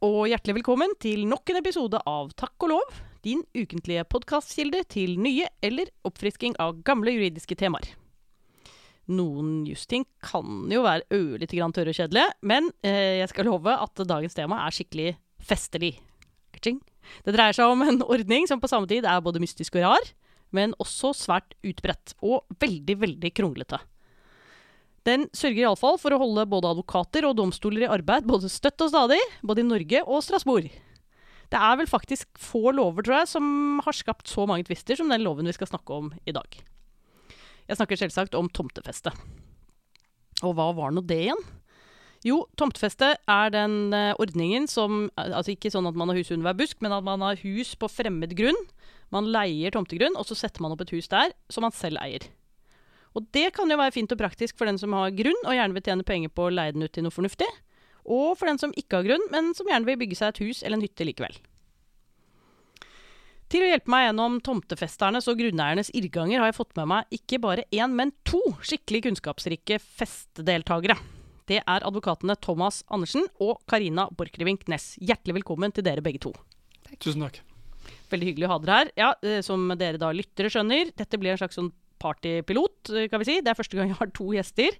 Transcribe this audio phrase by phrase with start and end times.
[0.00, 5.18] og hjertelig velkommen til nok en episode av Takk og lov, din ukentlige podkastkilde til
[5.20, 7.90] nye eller oppfrisking av gamle juridiske temaer.
[9.12, 13.74] Noen justing kan jo være ørlite grann tørre og kjedelige, men eh, jeg skal love
[13.74, 15.12] at dagens tema er skikkelig
[15.50, 15.92] festlig.
[16.60, 20.10] Det dreier seg om en ordning som på samme tid er både mystisk og rar,
[20.56, 23.82] men også svært utbredt og veldig, veldig kronglete.
[25.08, 28.92] Den sørger iallfall for å holde både advokater og domstoler i arbeid både støtt og
[28.92, 30.68] stadig, både i Norge og Strasbourg.
[31.50, 35.10] Det er vel faktisk få lover, tror jeg, som har skapt så mange tvister som
[35.10, 36.60] den loven vi skal snakke om i dag.
[37.66, 39.10] Jeg snakker selvsagt om tomtefeste.
[40.46, 41.42] Og hva var nå det igjen?
[42.26, 46.50] Jo, tomtefeste er den eh, ordningen som Altså ikke sånn at man har hus under
[46.50, 48.58] hver busk, men at man har hus på fremmed grunn.
[49.14, 52.28] Man leier tomtegrunn, og så setter man opp et hus der som man selv eier.
[53.18, 55.74] Og det kan jo være fint og praktisk for den som har grunn og gjerne
[55.76, 57.48] vil tjene penger på å leie den ut til noe fornuftig.
[58.06, 60.62] Og for den som ikke har grunn, men som gjerne vil bygge seg et hus
[60.62, 61.40] eller en hytte likevel.
[63.50, 67.40] Til å hjelpe meg gjennom tomtefesternes og grunneiernes irrganger har jeg fått med meg ikke
[67.42, 70.94] bare én, men to skikkelig kunnskapsrike festdeltakere.
[71.50, 74.92] Det er advokatene Thomas Andersen og Karina Borchgrevink Næss.
[75.02, 76.30] Hjertelig velkommen til dere begge to.
[77.02, 77.40] Tusen takk.
[78.12, 78.92] Veldig hyggelig å ha dere her.
[79.02, 83.22] Ja, eh, Som dere da lyttere skjønner, dette blir en slags sånn partypilot, eh, kan
[83.22, 83.38] vi si.
[83.44, 84.78] Det er første gang jeg har to gjester.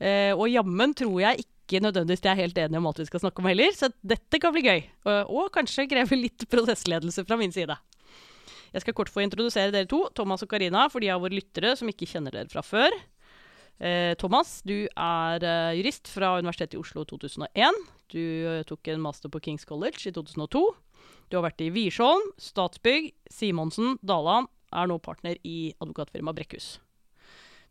[0.00, 3.22] Eh, og jammen tror jeg ikke nødvendigvis de er helt enige om alt vi skal
[3.22, 4.82] snakke om heller, så dette kan bli gøy.
[5.06, 7.76] Og, og kanskje kreve litt prosessledelse fra min side.
[8.72, 11.74] Jeg skal kort få introdusere dere to, Thomas og Karina, for de av våre lyttere
[11.76, 12.94] som ikke kjenner dere fra før.
[13.82, 17.80] Eh, Thomas, du er eh, jurist fra Universitetet i Oslo 2001.
[18.14, 20.62] Du eh, tok en master på Kings College i 2002.
[21.28, 26.72] Du har vært i Wiersholm, Statsbygg, Simonsen, Daland, er nå partner i advokatfirmaet Brekkhus.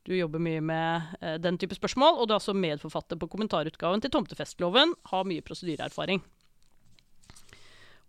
[0.08, 4.02] Du jobber mye med eh, den type spørsmål, og du er også medforfatter på kommentarutgaven
[4.02, 4.96] til tomtefestloven.
[5.12, 6.24] Har mye prosedyreerfaring.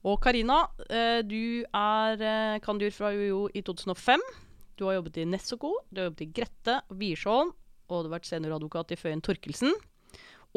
[0.08, 4.24] Og Karina, eh, du er eh, kandidat fra UiO i 2005.
[4.80, 7.52] Du har jobbet i Nessoko, du har jobbet i Grette, Wiersholm,
[7.92, 9.76] og du har vært senioradvokat i Føyen Torkelsen.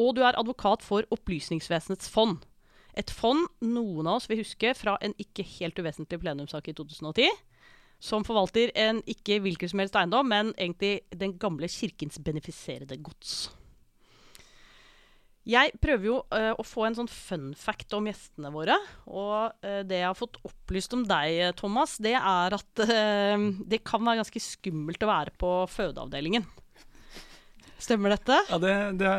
[0.00, 2.40] Og du er advokat for Opplysningsvesenets fond.
[2.96, 7.28] Et fond noen av oss vil huske fra en ikke helt uvesentlig plenumssak i 2010
[8.02, 13.46] som forvalter en ikke hvilken som helst eiendom, men egentlig den gamle kirkens benefiserede gods.
[15.46, 18.74] Jeg prøver jo uh, å få en sånn fun fact om gjestene våre.
[19.06, 23.84] Og uh, det jeg har fått opplyst om deg, Thomas, det er at uh, det
[23.86, 26.46] kan være ganske skummelt å være på fødeavdelingen.
[27.78, 28.40] Stemmer dette?
[28.48, 29.10] Ja, det, det,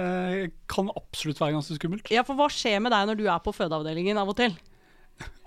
[0.68, 2.10] kan absolutt være ganske skummelt.
[2.12, 4.58] Ja, For hva skjer med deg når du er på fødeavdelingen av og til?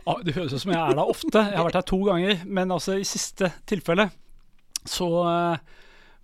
[0.06, 1.44] Ja, det høres ut som jeg er der ofte.
[1.44, 2.42] Jeg har vært her to ganger.
[2.46, 4.10] Men altså, i siste tilfelle
[4.88, 5.78] så uh,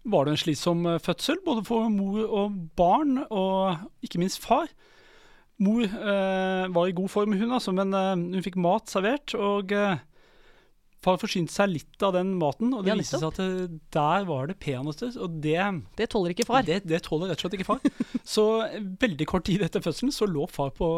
[0.09, 4.70] var det en slitsom fødsel, både for mor og barn, og ikke minst far.
[5.59, 9.32] Mor eh, var i god form, hun altså, men eh, hun fikk mat servert.
[9.34, 9.72] Og
[11.03, 14.28] far forsynte seg litt av den maten, og det ja, viste seg at det, der
[14.28, 15.16] var det peanøtter.
[15.25, 15.58] Og det,
[15.98, 16.62] det tåler ikke far.
[16.69, 18.08] Det, det tåler rett og slett ikke far.
[18.37, 18.47] så
[19.03, 20.93] veldig kort tid etter fødselen så lå far på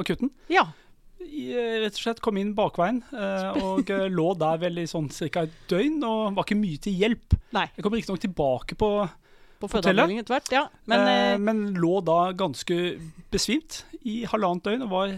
[0.00, 0.32] akutten.
[0.52, 0.70] Ja
[1.20, 5.44] rett og slett kom inn bakveien eh, og eh, lå der vel i sånn ca.
[5.44, 7.36] et døgn og var ikke mye til hjelp.
[7.56, 7.66] Nei.
[7.76, 8.90] Jeg kom riktignok tilbake på,
[9.62, 10.66] på hotellet, etter hvert, ja.
[10.90, 12.78] Men, eh, men, lå da ganske
[13.32, 15.16] besvimt i halvannet døgn og var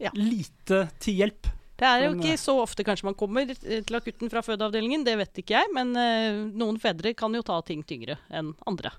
[0.00, 0.12] ja.
[0.16, 1.52] lite til hjelp.
[1.78, 5.44] Det er jo ikke så ofte kanskje man kommer til akutten fra fødeavdelingen, det vet
[5.44, 5.70] ikke jeg.
[5.76, 8.90] Men uh, noen fedre kan jo ta ting tyngre enn andre.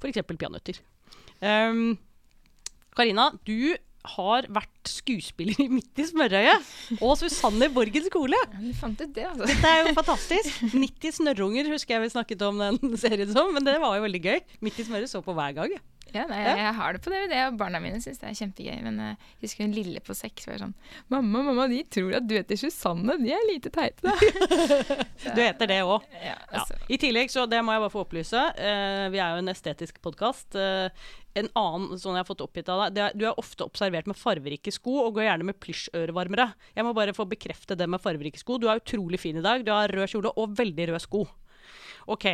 [0.00, 0.18] F.eks.
[0.32, 0.80] peanøtter.
[1.38, 1.92] Um,
[2.98, 3.76] Karina, du
[4.14, 6.68] har vært skuespiller i Midt i smørøyet.
[7.00, 8.38] Og Susanne Borgen skole.
[8.38, 9.48] Ja, du fant ut det, altså.
[9.48, 10.60] Dette er jo fantastisk.
[10.74, 14.22] 90 snørrunger husker jeg vi snakket om den serien som, men det var jo veldig
[14.28, 14.38] gøy.
[14.64, 15.76] Midt i smøret så på hver gang.
[16.14, 18.76] Ja, nei, jeg, jeg har det på DVD, og barna mine syns det er kjempegøy.
[18.86, 20.74] Men uh, jeg husker hun lille på seks var sånn
[21.10, 23.16] Mamma, mamma, de tror at du heter Susanne.
[23.18, 24.14] De er lite teite, da.
[25.34, 26.06] du heter det òg.
[26.22, 26.78] Ja, altså.
[26.78, 26.90] ja.
[26.94, 29.98] I tillegg, så det må jeg bare få opplyse, uh, vi er jo en estetisk
[30.04, 30.52] podkast.
[30.54, 34.08] Uh, eh, en annen sånn jeg har fått oppgitt av deg, Du er ofte observert
[34.10, 36.48] med farverike sko, og går gjerne med plysjørevarmere.
[36.76, 38.58] Jeg må bare få bekrefte det med farverike sko.
[38.58, 39.64] Du er utrolig fin i dag.
[39.66, 41.24] Du har rød kjole og veldig røde sko.
[42.14, 42.26] OK.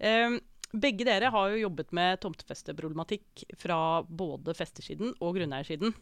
[0.00, 0.38] Um,
[0.76, 5.94] begge dere har jo jobbet med tomtefesteproblematikk fra både festersiden og grunneiersiden.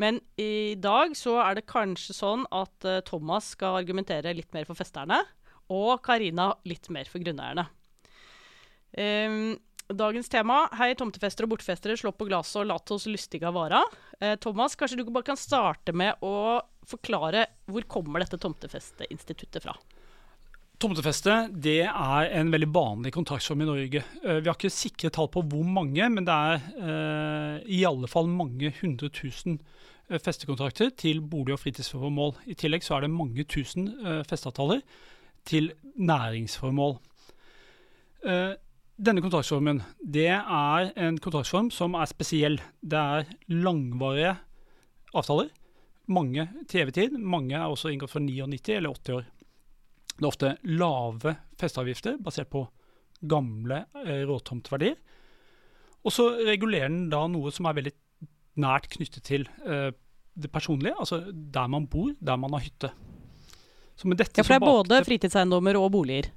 [0.00, 4.66] Men i dag så er det kanskje sånn at uh, Thomas skal argumentere litt mer
[4.68, 5.20] for festerne,
[5.72, 7.66] og Karina litt mer for grunneierne.
[8.96, 9.56] Um,
[9.92, 13.82] dagens tema Hei, tomtefester og bortfestere, slå på glasset og lat oss lystige vara.
[14.20, 19.76] Eh, Thomas, kanskje du bare kan starte med å forklare hvor kommer dette tomtefesteinstituttet fra?
[20.82, 24.02] Tomtefeste det er en veldig vanlig kontraktsform i Norge.
[24.20, 28.10] Uh, vi har ikke sikre tall på hvor mange, men det er eh, i alle
[28.10, 29.56] fall mange hundre tusen
[30.10, 32.36] eh, festekontrakter til bolig- og fritidsformål.
[32.52, 34.84] I tillegg så er det mange tusen eh, festeavtaler
[35.48, 36.98] til næringsformål.
[38.26, 38.54] Eh,
[38.96, 42.58] denne kontraktsformen det er en kontraktsform som er spesiell.
[42.80, 44.36] Det er langvarige
[45.16, 45.50] avtaler.
[46.08, 47.18] Mange til evig tid.
[47.18, 49.28] Mange er også inngått for 99 eller 80 år.
[50.16, 52.64] Det er ofte lave festeavgifter basert på
[53.26, 54.96] gamle eh, råtomtverdier.
[56.06, 57.92] Og så regulerer den da noe som er veldig
[58.62, 59.90] nært knyttet til eh,
[60.36, 62.92] det personlige, altså der man bor, der man har hytte.
[64.36, 66.30] Ja, for det er både fritidseiendommer og boliger.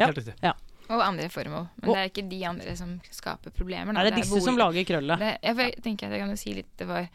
[0.00, 0.08] ja.
[0.08, 0.36] Helt riktig.
[0.90, 1.68] Og andre formål.
[1.80, 3.94] Men Og- det er ikke de andre som skaper problemer.
[3.94, 4.00] da.
[4.00, 5.18] Er det disse som lager krøllet?
[5.18, 7.08] Det, jeg, for jeg tenker at jeg kan jo si litt Det var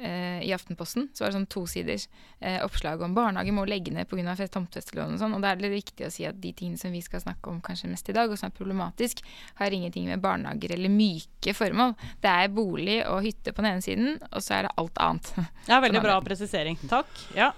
[0.00, 2.06] eh, I Aftenposten så var det sånn tosiders
[2.40, 4.34] eh, oppslag om barnehage må legge ned pga.
[4.48, 5.34] tomtefestelån og sånn.
[5.34, 7.50] Og da er det litt viktig å si at de tingene som vi skal snakke
[7.50, 9.20] om kanskje mest i dag, og som er problematisk,
[9.56, 11.96] har ingenting med barnehager eller myke formål.
[12.22, 15.32] Det er bolig og hytte på den ene siden, og så er det alt annet.
[15.68, 16.78] Ja, veldig er bra presisering.
[16.88, 17.10] Takk.
[17.34, 17.52] Ja.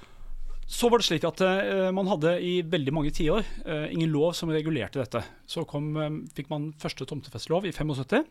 [0.71, 4.37] Så var det slik at uh, man hadde i veldig mange tiår uh, ingen lov
[4.39, 5.25] som regulerte dette.
[5.51, 8.23] Så kom, eh, fikk man første tomtefestelov i 75.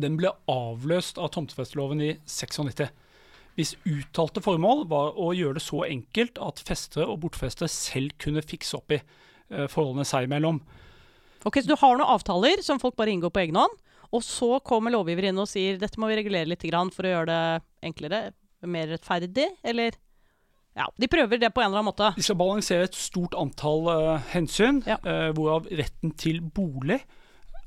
[0.00, 2.86] Den ble avløst av tomtefesteloven i 96.
[3.58, 8.40] Hvis uttalte formål var å gjøre det så enkelt at festere og bortfestere selv kunne
[8.40, 10.62] fikse opp i uh, forholdene seg imellom.
[11.44, 13.76] Ok, Så du har noen avtaler som folk bare inngår på egen hånd,
[14.08, 16.64] og så kommer lovgiver inn og sier dette må vi regulere litt
[16.96, 18.22] for å gjøre det enklere,
[18.64, 20.00] mer rettferdig, eller
[20.76, 22.12] Ja, de prøver det på en eller annen måte.
[22.16, 24.96] De skal balansere et stort antall uh, hensyn, Ja.
[25.04, 27.00] uh, hvorav retten til bolig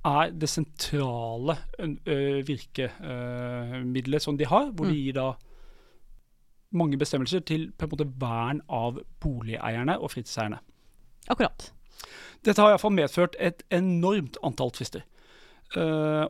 [0.05, 5.03] er det sentrale uh, virkemiddelet som de har, hvor de Mm.
[5.03, 5.27] gir da
[6.73, 10.57] mange bestemmelser til på en måte vern av boligeierne og fritidseierne.
[11.29, 11.71] Akkurat.
[12.45, 15.01] Dette har iallfall medført et enormt antall tvister.
[15.77, 16.25] Uh,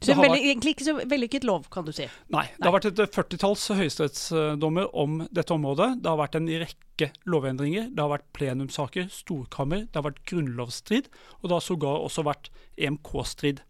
[0.00, 2.06] Så har veldig, egentlig ikke så vellykket lov, kan du si.
[2.32, 2.46] Nei.
[2.56, 5.90] Det har vært et eh, førtitalls høyesterettsdommer om dette området.
[6.00, 7.90] Det har vært en rekke lovendringer.
[7.92, 11.10] Det har vært plenumssaker, storkammer, det har vært grunnlovsstrid,
[11.42, 12.48] og det har sågar også vært
[12.80, 13.60] EMK-strid.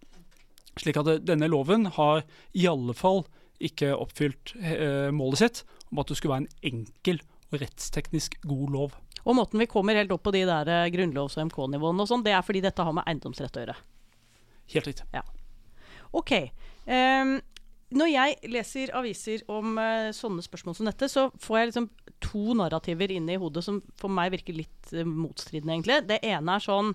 [0.79, 2.23] Slik at eh, denne loven har
[2.55, 3.25] i alle fall
[3.59, 8.77] ikke oppfylt eh, målet sitt om at det skulle være en enkel og rettsteknisk god
[8.77, 8.95] lov.
[9.27, 12.39] Og måten vi kommer helt opp på de der grunnlovs- og MK-nivåene og sånn, det
[12.39, 13.79] er fordi dette har med eiendomsrett å gjøre.
[14.71, 15.11] Helt riktig.
[16.17, 16.33] Ok.
[16.91, 17.37] Um,
[17.91, 21.89] når jeg leser aviser om uh, sånne spørsmål som dette, så får jeg liksom
[22.23, 25.97] to narrativer inn i hodet som for meg virker litt uh, motstridende, egentlig.
[26.11, 26.93] Det ene er sånn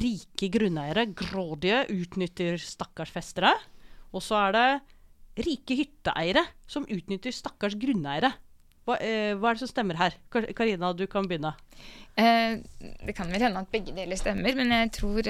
[0.00, 3.52] rike grunneiere, grådige, utnytter stakkars festere.
[4.16, 8.32] Og så er det rike hytteeiere som utnytter stakkars grunneiere.
[8.88, 10.16] Hva, uh, hva er det som stemmer her?
[10.32, 11.52] Kar- Karina, du kan begynne.
[12.16, 15.26] Det kan vel hende at begge deler stemmer, men jeg tror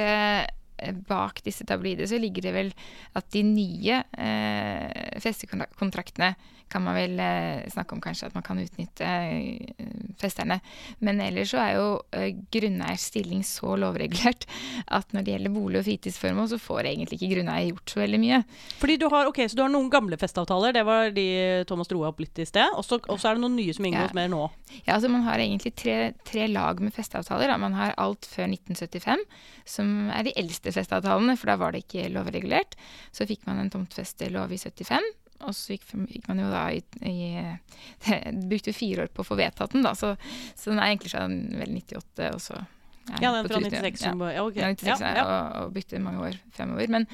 [1.09, 2.73] bak disse tabloidene så ligger det vel
[3.17, 6.35] at de nye eh, festekontraktene
[6.73, 9.85] kan man vel eh, snakke om kanskje at man kan utnytte eh,
[10.19, 10.57] festerne.
[11.05, 14.47] Men ellers så er jo eh, grunneiers stilling så lovregulert
[14.99, 18.21] at når det gjelder bolig- og fritidsformål, så får egentlig ikke grunneier gjort så veldig
[18.25, 18.41] mye.
[18.81, 21.27] Fordi du har, okay, Så du har noen gamle festeavtaler, det var de
[21.69, 22.75] Thomas dro opp litt i sted.
[22.75, 24.17] Og så og så er det noen nye som inngås Ja.
[24.17, 24.43] mer nå.
[24.87, 27.53] Ja, altså Man har egentlig tre, tre lag med festeavtaler.
[27.53, 27.59] Da.
[27.61, 29.23] Man har alt før 1975,
[29.69, 32.75] som er de eldste festeavtalene, for da var det ikke lovregulert.
[33.15, 35.04] Så fikk man en tomtfestelov i 75,
[35.45, 37.17] og så gikk, gikk man jo da i, i
[38.51, 40.15] Brukte fire år på å få vedtatt den, da, så,
[40.57, 42.61] så den er egentlig fra vel 98, og så
[43.21, 44.63] Ja, den fra 96 som ja, okay.
[44.63, 45.25] ja, 96, Ja, ja.
[45.25, 46.95] Og, og bytte mange år fremover.
[46.95, 47.09] Men,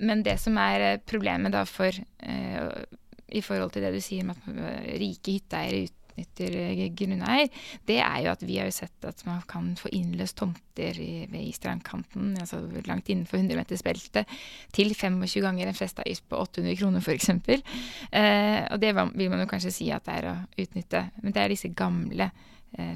[0.00, 2.84] men det som er eh, problemet da for eh,
[3.28, 5.86] I forhold til det du sier med at eh, rike hytteeiere
[6.18, 7.48] utnytter eh, grunneier,
[7.86, 11.26] det er jo at vi har jo sett at man kan få innløst tomter i,
[11.38, 14.26] i strandkanten, altså langt innenfor 100-metersbeltet,
[14.72, 17.30] til 25 ganger en festeavgift på 800 kroner f.eks.
[17.30, 21.08] Eh, og det vil man jo kanskje si at det er å utnytte.
[21.22, 22.30] Men det er disse gamle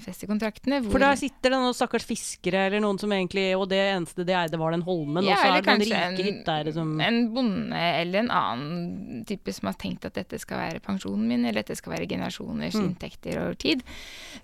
[0.04, 3.78] festekontraktene hvor For der sitter det noen stakkars fiskere eller noen som egentlig Og det
[3.94, 5.24] eneste de eide, var den holmen.
[5.24, 9.54] Ja, og så er det noen rike hytteeiere som en bonde eller en annen type
[9.56, 12.84] som har tenkt at dette skal være pensjonen min, eller dette skal være generasjoners Mm.
[12.90, 13.82] inntekter over tid.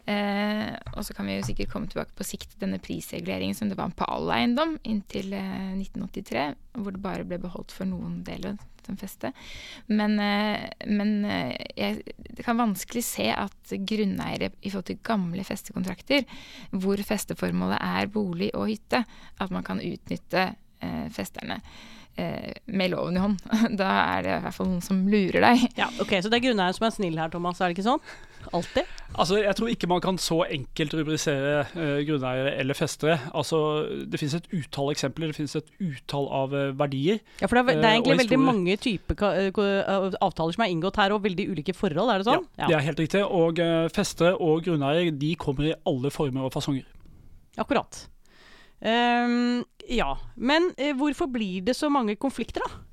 [0.06, 3.68] Eh, og så kan vi jo sikkert komme tilbake på sikt til denne prisreguleringen som
[3.68, 8.22] det var på all eiendom inntil eh, 1983, hvor det bare ble beholdt for noen
[8.26, 8.56] deler
[8.88, 9.32] som feste.
[9.86, 16.24] Men, eh, men eh, jeg kan vanskelig se at grunneiere i forhold til gamle festekontrakter,
[16.72, 19.04] hvor festeformålet er bolig og hytte,
[19.38, 21.60] at man kan utnytte eh, festerne
[22.18, 23.42] med loven i hånd.
[23.80, 25.68] Da er det i hvert fall noen som lurer deg.
[25.78, 28.02] Ja, ok, Så det er grunneieren som er snill her, Thomas, er det ikke sånn?
[28.54, 28.86] Alltid?
[29.18, 33.18] Altså, Jeg tror ikke man kan så enkelt rubrisere uh, grunneiere eller festere.
[33.34, 33.58] Altså,
[34.10, 37.20] Det finnes et utall eksempler, det finnes et utall av uh, verdier.
[37.40, 39.24] Ja, for Det er, det er eh, egentlig og veldig mange typer
[40.20, 42.46] avtaler som er inngått her, og veldig ulike forhold, er det sånn?
[42.58, 43.24] Ja, det er helt riktig.
[43.24, 46.86] Og uh, festere og grunneiere de kommer i alle former og fasonger.
[47.58, 48.06] Akkurat.
[48.80, 52.87] Ehm, ja, men eh, hvorfor blir det så mange konflikter, da?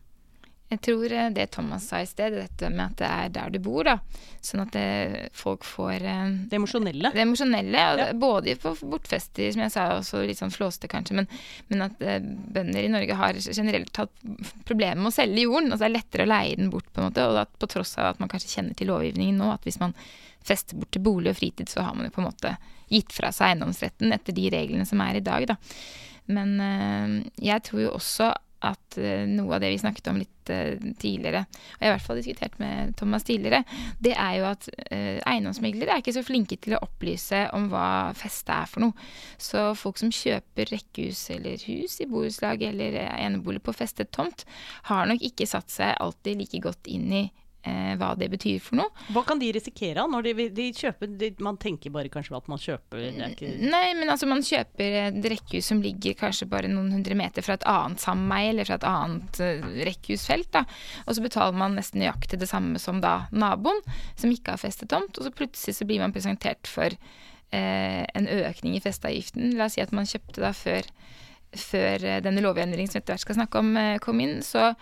[0.72, 3.60] Jeg tror eh, det Thomas sa i sted, dette med at det er der du
[3.62, 4.00] bor, da.
[4.42, 7.12] Sånn at det, folk får eh, Det emosjonelle.
[7.14, 7.84] det emosjonelle.
[8.02, 8.08] Ja.
[8.18, 11.30] Både på bortfester, som jeg sa, også litt sånn flåste kanskje, men,
[11.70, 14.26] men at eh, bønder i Norge har generelt hatt
[14.66, 15.70] problemer med å selge jorden.
[15.70, 17.28] Altså det er lettere å leie den bort, på en måte.
[17.30, 19.94] Og at på tross av at man kanskje kjenner til lovgivningen nå, at hvis man
[20.46, 22.56] fester bort til bolig og fritid, så har man jo på en måte
[22.90, 25.60] gitt fra seg eiendomsretten etter de reglene som er i dag, da.
[26.34, 27.16] Men eh,
[27.52, 28.32] jeg tror jo også
[28.64, 31.94] at eh, noe av det vi snakket om litt eh, tidligere, og jeg har i
[31.96, 33.64] hvert fall diskutert med Thomas tidligere,
[34.04, 37.88] det er jo at eh, eiendomsmeglere er ikke så flinke til å opplyse om hva
[38.18, 39.08] feste er for noe.
[39.42, 44.46] Så folk som kjøper rekkehus eller hus i borettslag eller enebolig på festet tomt,
[44.90, 47.26] har nok ikke satt seg alltid like godt inn i
[47.66, 48.92] eh, hva det betyr for noe.
[49.14, 52.62] Hva kan de risikere når de, de kjøper de, Man tenker bare kanskje at man
[52.62, 56.72] kjøper det er ikke, Nei, men altså man kjøper et rekkehus som ligger kanskje bare
[56.72, 60.66] noen hundre meter fra et annet sameie eller fra et annet uh, rekkehusfelt, da.
[61.06, 63.82] Og så betaler man nesten nøyaktig det samme som da naboen,
[64.20, 65.18] som ikke har festetomt.
[65.18, 69.56] Og så plutselig så blir man presentert for eh, en økning i festeavgiften.
[69.60, 70.88] La oss si at man kjøpte da før
[71.60, 74.74] før eh, denne lovendringen som etter hvert skal snakke om, eh, kom inn, så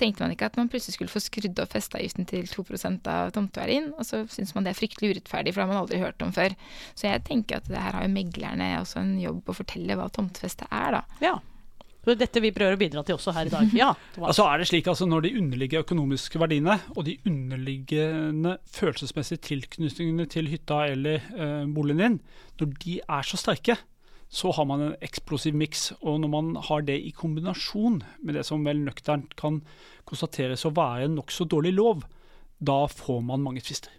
[0.00, 3.92] tenkte man ikke at man plutselig skulle få skrudd opp festeavgiften til 2% av tomteverdien.
[3.98, 6.34] Og så syns man det er fryktelig urettferdig, for det har man aldri hørt om
[6.34, 6.56] før.
[6.94, 10.10] Så jeg tenker at det her har jo meglerne også en jobb å fortelle hva
[10.12, 11.22] tomtefeste er, da.
[11.24, 11.38] Ja.
[12.02, 13.74] Så dette vi prøver å bidra til også her i dag.
[13.82, 19.44] Ja, Altså er det slik altså Når de underliggende økonomiske verdiene og de underliggende følelsesmessige
[19.46, 22.18] tilknytningene til hytta eller eh, boligen din,
[22.58, 23.78] når de er så sterke,
[24.32, 25.90] så har man en eksplosiv miks.
[26.00, 29.60] Og når man har det i kombinasjon med det som vel nøkternt kan
[30.08, 32.06] konstateres å være en nokså dårlig lov,
[32.62, 33.92] da får man mange tvister.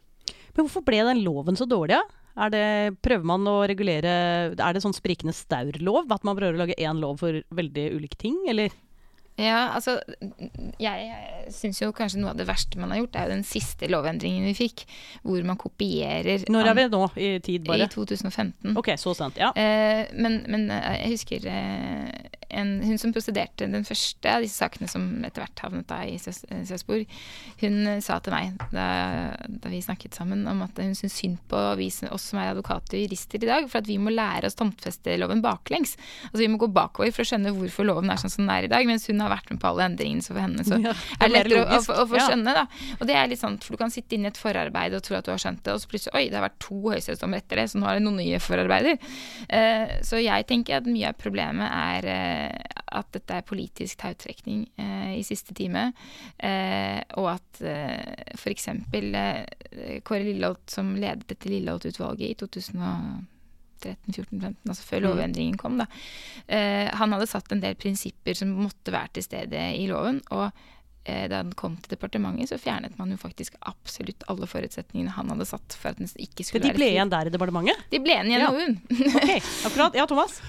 [0.56, 2.20] Men hvorfor ble den loven så dårlig, da?
[2.44, 2.66] Er det,
[3.06, 4.14] prøver man å regulere
[4.58, 6.10] Er det sånn sprikende staurlov?
[6.10, 8.74] At man prøver å lage én lov for veldig ulike ting, eller?
[9.40, 9.96] Ja, altså
[10.78, 13.48] Jeg, jeg syns jo kanskje noe av det verste man har gjort, er jo den
[13.48, 14.86] siste lovendringen vi fikk,
[15.26, 17.88] hvor man kopierer Når er vi nå i tid, bare?
[17.88, 18.78] I 2015.
[18.78, 19.40] Ok, så sent.
[19.42, 19.50] Ja.
[19.58, 24.62] Eh, men, men eh, jeg husker eh, en, hun som prosederte den første av disse
[24.62, 27.10] sakene som etter hvert havnet da i Strasbourg,
[27.62, 28.86] hun eh, sa til meg da,
[29.48, 32.98] da vi snakket sammen om at hun syns synd på vi, oss som er advokater
[32.98, 35.96] og jurister i dag, for at vi må lære oss tomtfesteloven baklengs.
[36.30, 38.68] Altså Vi må gå bakover for å skjønne hvorfor loven er sånn som den er
[38.68, 40.96] i dag, mens hun har vært med på alle endringene, så for henne så Ja,
[41.20, 42.56] er det lettere å, å, å få skjønne.
[42.58, 42.66] da.
[43.00, 45.18] Og det er litt sånn, for du kan sitte inne i et forarbeid og tro
[45.18, 47.62] at du har skjønt det, og så plutselig oi, det har vært to høyesterettsdommer etter
[47.62, 49.00] det, så nå er det noen nye forarbeider.
[49.48, 52.43] Uh, så jeg tenker at mye av problemet er eh,
[52.94, 55.88] at dette er politisk tautrekning eh, i siste time,
[56.38, 58.68] eh, og at eh, f.eks.
[58.70, 65.08] Eh, Kåre Lilleholt, som ledet dette Lilleholt-utvalget i 2013-14-15, altså før Mm.
[65.10, 65.86] lovendringen kom, da,
[66.48, 70.22] eh, han hadde satt en del prinsipper som måtte være til stede i loven.
[70.32, 70.52] og
[71.06, 75.30] eh, da den kom til departementet, så fjernet man jo faktisk absolutt alle forutsetningene han
[75.34, 77.78] hadde satt for at den ikke skulle være Men de ble igjen der i departementet?
[77.92, 78.52] De ble igjen i Ja.
[78.52, 78.76] NOU-en.
[79.12, 79.30] Ok,
[79.68, 79.94] akkurat.
[80.00, 80.40] Ja, Thomas?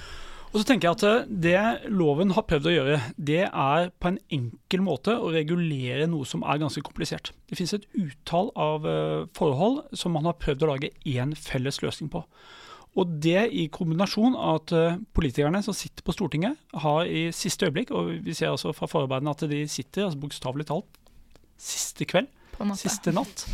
[0.54, 4.12] Og så tenker jeg at eh, Det loven har prøvd å gjøre, det er på
[4.12, 7.32] en enkel måte å regulere noe som er ganske komplisert.
[7.50, 11.82] Det finnes et utall av eh, forhold som man har prøvd å lage én felles
[11.82, 12.22] løsning på.
[12.94, 17.66] Og det i kombinasjon av at eh, politikerne som sitter på Stortinget, har i siste
[17.66, 21.02] øyeblikk, og vi ser altså fra forarbeidene at de sitter altså bokstavelig talt
[21.58, 22.30] siste kveld,
[22.78, 23.44] siste natt,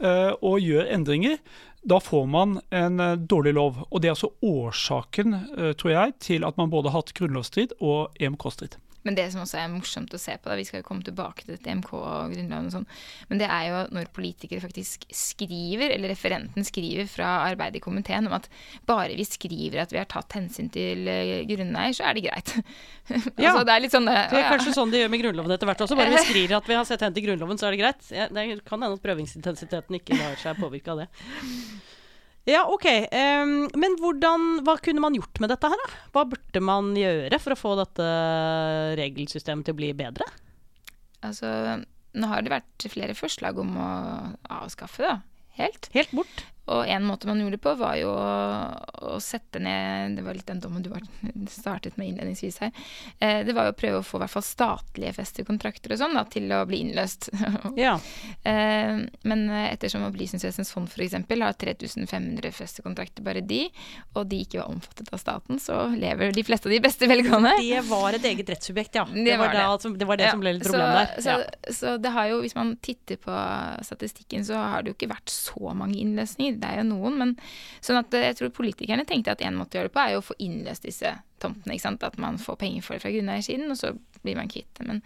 [0.46, 1.38] og gjør endringer,
[1.82, 3.82] da får man en eh, dårlig lov.
[3.88, 7.76] Og det er altså årsaken, eh, tror jeg, til at man både har hatt grunnlovsstrid
[7.80, 8.76] og EMK-strid.
[9.06, 11.46] Men det som også er morsomt å se på, da, vi skal jo komme tilbake
[11.46, 12.86] til dette MK og Grunnloven og sånn,
[13.30, 18.28] men det er jo når politikere faktisk skriver, eller referenten skriver fra arbeidet i komiteen
[18.28, 18.50] om at
[18.88, 22.56] bare vi skriver at vi har tatt hensyn til uh, grunneier, så er det greit.
[23.10, 23.50] Ja.
[23.50, 24.50] altså, det er litt sånn det, Det er ja.
[24.52, 25.96] kanskje sånn de gjør med Grunnloven etter hvert også.
[25.98, 28.04] Bare vi skriver at vi har sett hen til Grunnloven, så er det greit.
[28.06, 31.08] Det kan hende at prøvingsintensiteten ikke lar seg påvirke av det.
[32.48, 32.86] Ja, OK.
[33.12, 35.98] Um, men hvordan, hva kunne man gjort med dette her, da?
[36.14, 38.06] Hva burde man gjøre for å få dette
[39.00, 40.28] regelsystemet til å bli bedre?
[41.26, 41.50] Altså,
[42.16, 43.90] nå har det vært flere forslag om å
[44.62, 45.16] avskaffe det,
[45.60, 45.90] helt.
[45.96, 46.46] Helt bort.
[46.70, 48.26] Og en måte man gjorde det på, var jo å,
[49.14, 51.02] å sette ned Det var litt den dommen du var,
[51.50, 52.70] startet med innledningsvis her.
[53.18, 56.14] Eh, det var jo å prøve å få i hvert fall statlige festekontrakter og sånn
[56.18, 57.30] da, til å bli innløst.
[57.80, 57.96] Ja.
[58.46, 61.14] Eh, men ettersom Opplysningsvesenets fond f.eks.
[61.16, 63.62] har 3500 festekontrakter, bare de,
[64.16, 67.54] og de ikke var omfattet av staten, så lever de fleste av de beste velgående.
[67.60, 69.04] Det var et eget rettssubjekt, ja.
[69.10, 69.64] Det, Det var, det.
[69.66, 71.24] altså, det, var det Ja, som ble litt problemet problem der.
[71.24, 71.74] Så, Ja.
[71.80, 73.36] så det har jo, hvis man titter på
[73.86, 76.59] statistikken, så har det jo ikke vært så mange innløsninger.
[76.60, 77.34] Det er jo noen, men
[77.84, 80.14] sånn at eh, jeg tror politikerne tenkte at en måte å gjøre det på, er
[80.14, 81.74] jo å få innløst disse tomtene.
[81.74, 82.06] ikke sant?
[82.06, 84.86] At man får penger for det fra grunneiersiden, og så blir man kvitt det.
[84.86, 85.00] Men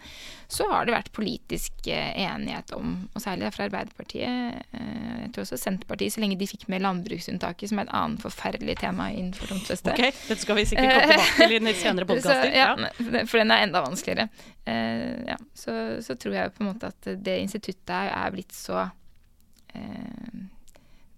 [0.51, 5.45] så har det vært politisk eh, enighet om, og særlig fra Arbeiderpartiet, eh, jeg tror
[5.45, 9.51] også Senterpartiet, så lenge de fikk med landbruksunntaket, som er et annet forferdelig tema innenfor
[9.53, 9.95] tomtefeste.
[9.95, 12.51] Ok, dette skal vi sikkert komme tilbake til i senere podkaster.
[12.55, 14.27] Ja, for den er enda vanskeligere.
[14.65, 18.87] Ja, så, så tror jeg på en måte at det instituttet er, blitt så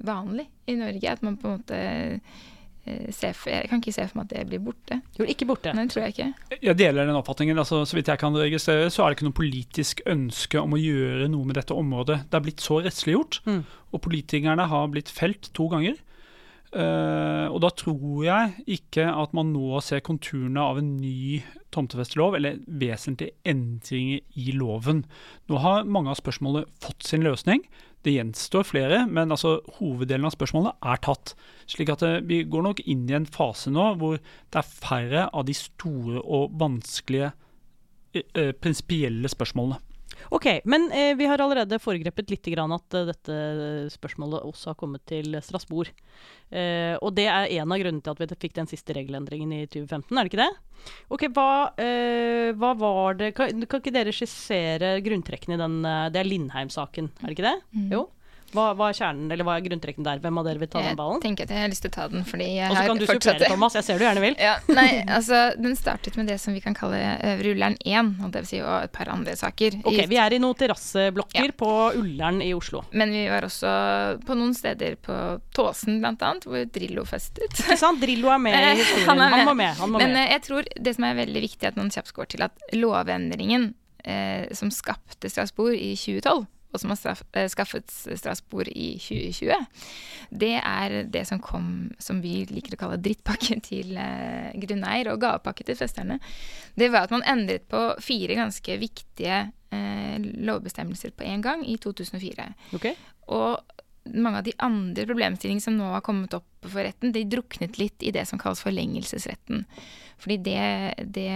[0.03, 1.77] vanlig i Norge at man på en måte
[2.87, 5.01] eh, ser for, Jeg kan ikke se for meg at det blir borte.
[5.19, 5.73] Jo, ikke borte.
[5.75, 6.59] Nei, tror jeg ikke.
[6.63, 7.57] Jeg deler den oppfatningen.
[7.59, 10.79] altså Så vidt jeg kan registrere, så er det ikke noe politisk ønske om å
[10.79, 12.21] gjøre noe med dette området.
[12.29, 13.63] Det er blitt så rettsliggjort, Mm.
[13.91, 15.95] og politikerne har blitt felt to ganger.
[16.75, 21.39] Eh, og da tror jeg ikke at man nå ser konturene av en ny
[21.71, 25.05] tomtefestelov, eller vesentlige endringer i loven.
[25.47, 27.63] Nå har mange av spørsmålene fått sin løsning.
[28.03, 31.33] Det gjenstår flere, men altså, hoveddelen av spørsmålene er tatt.
[31.71, 35.27] Slik at eh, vi går nok inn i en fase nå hvor det er færre
[35.31, 37.31] av de store og vanskelige
[38.13, 39.81] eh, prinsipielle spørsmålene.
[40.33, 43.37] Ok, men eh, vi har allerede foregrepet litt grann at eh, dette
[43.93, 45.91] spørsmålet også har kommet til Strasbourg.
[46.49, 49.63] Eh, og det er en av grunnene til at vi fikk den siste regelendringen i
[49.65, 50.51] 2015, er det ikke det?
[51.13, 51.49] Ok, hva,
[51.81, 56.29] eh, hva var det kan, kan ikke dere skissere grunntrekkene i den eh, Det er
[56.29, 57.57] Lindheim-saken, er det ikke det?
[57.73, 57.89] Mm.
[57.95, 58.05] Jo.
[58.55, 60.19] Hva, hva er kjernen, eller hva er grunntrekkene der?
[60.23, 61.17] Hvem av dere vil ta den ballen?
[61.19, 62.97] Jeg tenker at jeg har lyst til å ta den, fordi jeg Og så kan
[63.01, 63.75] du supplere, Thomas.
[63.75, 64.35] Jeg ser du gjerne vil.
[64.47, 67.01] Ja, nei, altså Den startet med det som vi kan kalle
[67.33, 69.79] Øvre Ullern 1, og det vil si og et par andre saker.
[69.83, 71.55] Ok, Vi er i noen terrasseblokker Ja.
[71.59, 72.85] på Ullern i Oslo.
[72.95, 73.73] Men vi var også
[74.25, 75.17] på noen steder på
[75.53, 77.51] Tåsen blant annet, hvor Drillo festet.
[77.51, 77.99] Ikke sant?
[78.01, 79.09] Drillo er med i Eh, historien.
[79.09, 79.75] han Han må med.
[79.83, 80.23] Han må Men med.
[80.23, 83.73] eh, jeg tror det som er veldig viktig, at noen kjapt går til at lovendringen
[84.07, 86.45] eh, som skapte Strasbourg i 2012,
[86.77, 89.65] og som har eh, skaffet Strasbourg i 2020,
[90.29, 95.21] det er det som kom, som vi liker å kalle drittpakke til eh, grunneier, og
[95.23, 96.19] gavepakke til festerne.
[96.77, 101.79] Det var at man endret på fire ganske viktige eh, lovbestemmelser på en gang i
[101.81, 102.51] 2004.
[102.77, 102.95] Okay.
[103.33, 103.57] Og
[104.15, 108.03] mange av de andre problemstillingene som nå har kommet opp for retten, de druknet litt
[108.03, 109.65] i det som kalles forlengelsesretten.
[110.21, 110.61] Fordi det,
[111.13, 111.29] det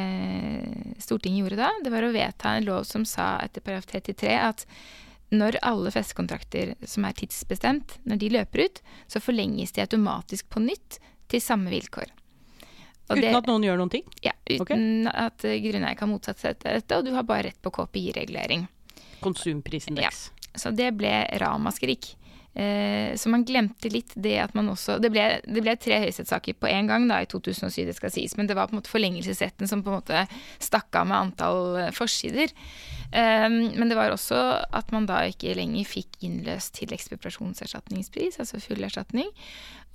[1.03, 4.65] Stortinget gjorde da, det var å vedta en lov som sa etter paragraf 33 at
[5.31, 10.59] når alle festekontrakter som er tidsbestemt, når de løper ut, så forlenges de automatisk på
[10.63, 10.99] nytt
[11.31, 12.09] til samme vilkår.
[13.11, 14.03] Og Uten det- at noen gjør noen ting?
[14.23, 17.71] ja, uten at eh, grunneier kan motsette seg dette, og du har bare rett på
[17.71, 18.67] KPI-regulering.
[19.21, 20.31] Konsumprisindeks.
[20.55, 22.15] Så det ble ramaskrik.
[22.53, 26.57] Eh, så man glemte litt det at man også Det ble, det ble tre høyesterettssaker
[26.59, 28.35] på én gang da, i 2007, det skal sies.
[28.37, 30.25] Men det var på en måte forlengelsesretten som på en måte
[30.59, 32.51] stakk av med antall eh, forsider.
[33.11, 38.59] Eh, men det var også at man da ikke lenger fikk innløst til ekspropriasjonserstatningspris, altså
[38.63, 39.31] full erstatning.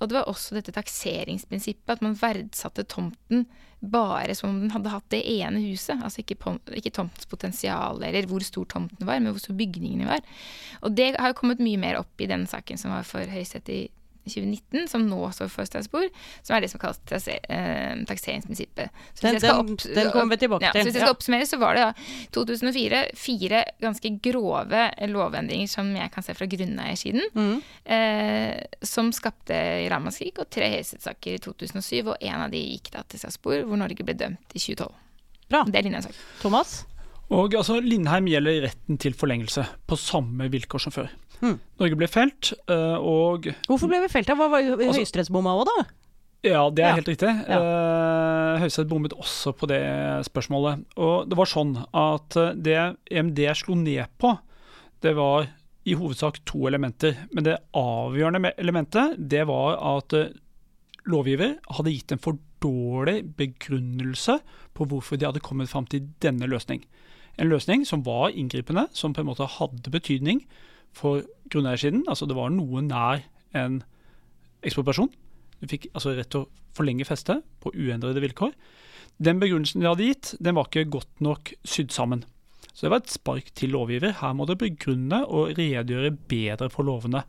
[0.01, 3.47] Og det var også dette takseringsprinsippet, at man verdsatte tomten
[3.79, 5.99] bare som om den hadde hatt det ene huset.
[6.01, 6.37] Altså ikke,
[6.77, 10.23] ikke tomtens potensial eller hvor stor tomten var, men hvor stor bygningene var.
[10.81, 13.73] Og det har jo kommet mye mer opp i den saken som var for Høyesterett
[13.73, 13.81] i
[14.29, 16.09] 2019, som nå står for Strasbourg,
[16.43, 18.89] som er det som kalles eh, takseringsprinsippet.
[19.13, 21.01] Så hvis Den- jeg skal den- den kommer vi tilbake ja, til, Så hvis jeg
[21.01, 21.07] ja.
[21.07, 21.93] skal oppsummere, så var det da
[22.31, 27.61] 2004 fire ganske grove lovendringer som jeg kan se fra grunneiersiden, mm.
[27.85, 33.03] eh, som skapte ramaskrik, og tre høyesterettssaker i 2007, og en av de gikk da
[33.07, 34.93] til Strasbourg, hvor Norge ble dømt i 2012.
[35.49, 35.63] Bra.
[35.63, 36.15] Det er linjesak.
[36.41, 36.85] Thomas?
[37.29, 41.09] Og altså, Lindheim gjelder retten til forlengelse på samme vilkår som før.
[41.39, 41.59] Hmm.
[41.79, 44.27] Norge ble felt, eh, og Hvorfor ble vi felt?
[44.27, 45.85] Hva var Altså- høyesterettsbomma òg, da?
[46.43, 46.95] Ja, det er Ja.
[46.95, 47.29] helt riktig.
[47.49, 49.81] Eh, Høyesterett bommet også på det
[50.25, 50.85] spørsmålet.
[50.97, 54.37] Og det var sånn at eh, det EMD slo ned på,
[55.01, 55.47] det var
[55.85, 57.15] i hovedsak to elementer.
[57.33, 60.13] Men det avgjørende elementet, det var at
[61.05, 64.39] lovgiver hadde gitt en for dårlig begrunnelse
[64.75, 66.83] på hvorfor de hadde kommet fram til denne løsning.
[67.39, 70.41] En løsning som var inngripende, som på en måte hadde betydning
[70.95, 72.05] for grunneiersiden.
[72.07, 73.25] Altså det var noe nær
[73.57, 73.81] en
[74.65, 75.11] ekspropriasjon.
[75.61, 78.53] Du fikk altså rett til å forlenge festet på uendrede vilkår.
[79.17, 82.23] Den begrunnelsen de hadde gitt, den var ikke godt nok sydd sammen.
[82.69, 84.13] Så det var et spark til lovgiver.
[84.19, 87.23] Her må det begrunne og redegjøre bedre for lovene.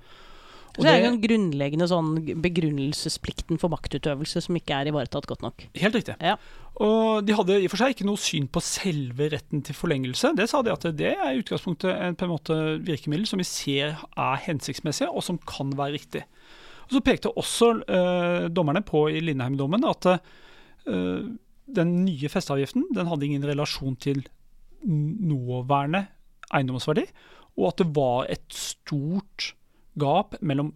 [0.79, 2.13] Og det er jo den grunnleggende sånn
[2.45, 5.65] begrunnelsesplikten for maktutøvelse som ikke er ivaretatt godt nok.
[5.79, 6.15] Helt riktig.
[6.23, 6.37] Ja.
[6.79, 10.31] Og de hadde i og for seg ikke noe syn på selve retten til forlengelse.
[10.39, 13.49] Det sa de at det er i utgangspunktet en på en måte virkemiddel som vi
[13.49, 16.23] ser er hensiktsmessig, og som kan være riktig.
[16.87, 21.27] Og Så pekte også eh, dommerne på i Lindheim-dommen at eh,
[21.69, 24.23] den nye festeavgiften den hadde ingen relasjon til
[24.87, 26.07] nåværende
[26.55, 27.09] eiendomsverdi,
[27.59, 29.53] og at det var et stort
[30.01, 30.73] gap mellom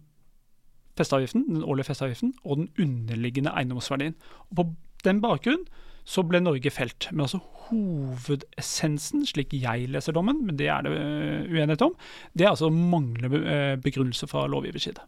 [0.99, 4.15] festeavgiften, den årlige festeavgiften og den underliggende eiendomsverdien.
[4.51, 4.67] Og på
[5.07, 5.65] den bakgrunn
[6.03, 7.07] så ble Norge felt.
[7.11, 11.95] Men altså hovedessensen, slik jeg leser dommen, men det er det øh, uenighet om,
[12.35, 15.05] det er altså manglende øh, begrunnelse fra lovgivers side.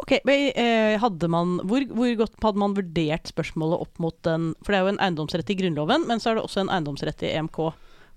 [0.00, 4.54] Ok, men, eh, hadde man, hvor, hvor godt hadde man vurdert spørsmålet opp mot den
[4.64, 7.22] For det er jo en eiendomsrett i Grunnloven, men så er det også en eiendomsrett
[7.22, 7.58] i EMK.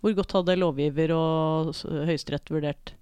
[0.01, 1.75] Hvor godt hadde lovgiver og
[2.07, 2.95] Høyesterett vurdert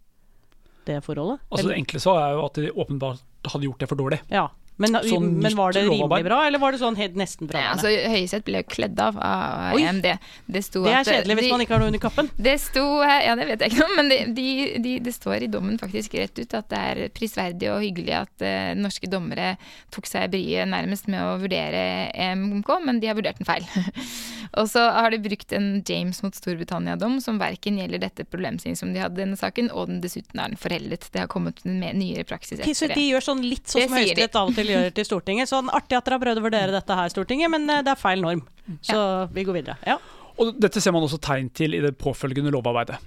[0.85, 1.39] det forholdet?
[1.51, 4.19] Altså Eller- Det enkle svaret er jo at de åpenbart hadde gjort det for dårlig.
[4.31, 4.47] ja.
[4.75, 7.59] Men, Sånn men var det rimelig bra, eller var det sånn helt nesten bra?
[7.61, 10.07] Ja, altså, Høyesterett ble jo kledd av av EMD.
[10.49, 12.29] Det, sto det er at, eh, kjedelig hvis de- man ikke har noe under kappen.
[12.47, 15.43] Det sto Ja, det vet jeg ikke noe om, men det de, de, det står
[15.43, 19.57] i dommen faktisk rett ut at det er prisverdig og hyggelig at uh, norske dommere
[19.93, 23.61] tok seg bryet nærmest med å vurdere EMK, men de har vurdert den feil.
[24.59, 28.91] og så har de brukt en James mot Storbritannia-dom som verken gjelder dette problemstillingen som
[28.93, 31.07] de hadde i denne saken, og den dessuten er den foreldet.
[31.13, 33.97] Det har kommet en mer nyere praksis Ok, så de gjør sånn litt sånn som.
[33.97, 35.49] Høyesterett av og til gjør til Stortinget.
[35.49, 37.99] Sånn artig at dere har prøvd å vurdere dette her, Stortinget, men eh, det er
[37.99, 38.43] feil norm.
[38.85, 38.99] Så
[39.33, 39.79] vi går videre.
[39.89, 39.97] Ja.
[40.41, 42.97] Og Dette ser man også tegn til i det påfølgende lovarbeidet.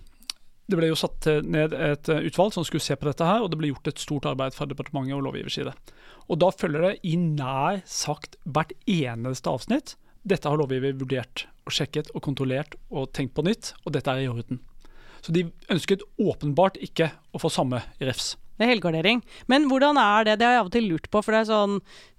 [0.66, 3.44] Det ble jo satt eh, ned et eh, utvalg som skulle se på dette, her,
[3.44, 5.74] og det ble gjort et stort arbeid fra departementet og lovgivers side.
[6.26, 9.94] Og Da følger det i nær sagt hvert eneste avsnitt.
[10.26, 14.24] Dette har lovgiver vurdert og sjekket og kontrollert og tenkt på nytt, og dette er
[14.24, 14.58] i orden.
[15.22, 18.34] Så de ønsket åpenbart ikke å få samme refs.
[18.56, 19.20] Det er helgardering.
[19.52, 20.38] Men hvordan er det?
[20.40, 21.20] Det har jeg av og til lurt på.
[21.20, 21.74] For det er sånn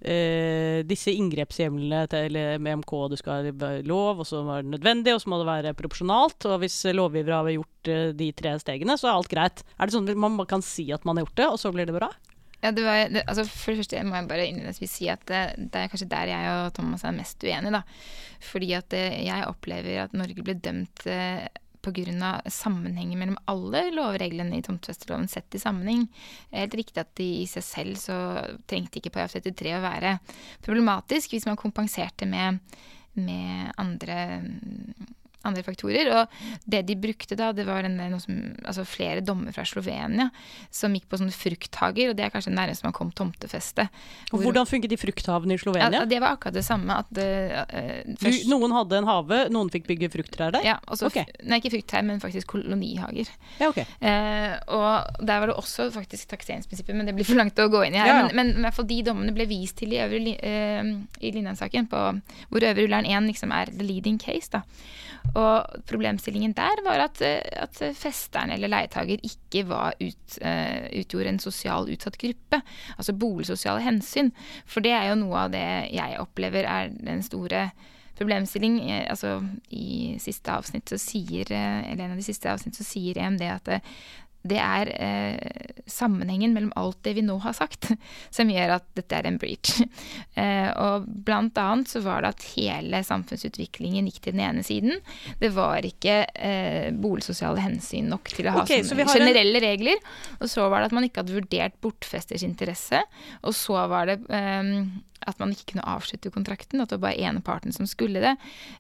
[0.06, 5.24] eh, Disse inngrepshjemlene til EMK, det skal være lov, og så var det nødvendig, og
[5.24, 6.46] så må det være proporsjonalt.
[6.52, 9.66] Og hvis lovgiver har gjort eh, de tre stegene, så er alt greit.
[9.80, 11.90] Er det sånn at man kan si at man har gjort det, og så blir
[11.90, 12.12] det bra?
[12.64, 15.44] Ja, det var, det, altså for det første må jeg bare innledningsvis si at det,
[15.70, 17.76] det er kanskje der jeg og Thomas er mest uenige.
[17.76, 17.84] da.
[18.50, 21.46] Fordi at eh, jeg opplever at Norge ble dømt eh,
[21.88, 22.42] pga.
[22.50, 26.08] sammenhengen mellom alle lovreglene i tomtefesteloven sett i sammenheng.
[26.52, 28.18] Helt riktig at de i seg selv så
[28.68, 30.18] trengte ikke paragraf 33 å være
[30.66, 32.60] problematisk hvis man kompenserte med,
[33.14, 34.18] med andre
[35.48, 36.10] andre faktorer.
[36.14, 40.30] Og det de brukte da, det var denne, som, altså flere dommer fra Slovenia
[40.74, 43.88] som gikk på sånne frukthager, og det er kanskje det nærmeste man kom tomtefeste.
[44.32, 45.90] Hvor- hvordan funket de frukthavene i Slovenia?
[46.02, 46.98] ja, det var akkurat det samme.
[47.02, 50.64] At uh, først, Du, noen hadde en hage, noen fikk bygge frukttrær der?
[50.68, 51.26] ja, også, okay.
[51.44, 53.28] Nei, ikke frukttrær, men faktisk kolonihager.
[53.60, 53.80] Ja, ok.
[54.02, 57.86] uh, og der var det også faktisk takseringsprinsippet, men det blir for langt å gå
[57.88, 58.08] inn i her.
[58.08, 58.30] Ja, ja.
[58.34, 61.88] Men, men i hvert fall de dommene ble vist til i, øvre, eh, i Linnan-saken,
[61.92, 62.06] på-
[62.52, 64.50] hvor Øvre Ullern 1 liksom er the leading case.
[64.52, 64.62] da.
[65.38, 71.34] Og problemstillingen der var at, eh, at festeren eller leietager ikke var ut, uh, utgjorde
[71.34, 72.62] en sosial utsatt gruppe.
[72.98, 74.32] Altså boligsosiale hensyn.
[74.66, 77.70] For det er jo noe av det jeg opplever er den store
[78.18, 78.80] problemstilling.
[78.90, 79.38] Eh, Altså,
[79.70, 83.66] I siste avsnitt så sier eller en av de siste avsnitt så sier EMD at
[83.66, 83.82] det,
[84.48, 87.90] det er eh, sammenhengen mellom alt det vi nå har sagt,
[88.36, 89.78] som gjør at dette er en breach.
[90.38, 95.00] Eh, og blant annet så var det at hele samfunnsutviklingen gikk til den ene siden.
[95.42, 99.98] Det var ikke eh, boligsosiale hensyn nok til å ha okay, har en- generelle regler.
[100.38, 103.02] Og så var det at man ikke hadde vurdert bortfesters interesse.
[103.42, 104.72] Og så var det eh,
[105.28, 108.36] at man ikke kunne avslutte kontrakten, at det var bare ene parten som skulle det.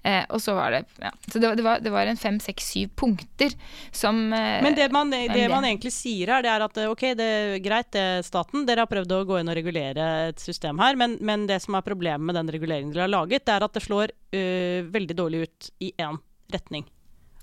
[0.05, 1.09] Eh, og så var det ja.
[1.25, 3.57] Så det, var- det, var, det var en fem, seks, syv punkter
[3.91, 5.55] som eh, Men det man, det det.
[5.55, 8.65] man egentlig sier her, det er at eh, ok, det er greit, det er staten.
[8.67, 11.77] Dere har prøvd å gå inn og regulere et system her, men, men det som
[11.77, 15.17] er problemet med den reguleringen dere har laget, det er at det slår øh, veldig
[15.17, 16.21] dårlig ut i én
[16.53, 16.85] retning.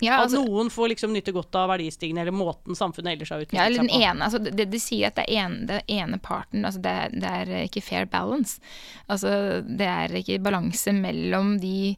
[0.01, 3.43] ja, At altså, noen får liksom nyte godt av verdistigningen eller måten samfunnet ellers har
[3.43, 4.25] utviklet Ja, eller den ene.
[4.25, 7.31] Altså, det, det sier at det er en, er ene parten altså det, er, det
[7.31, 8.59] er ikke fair balance.
[9.07, 11.95] Altså, det er ikke balanse mellom de